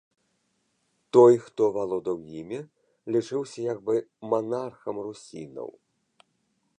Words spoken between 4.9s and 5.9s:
русінаў.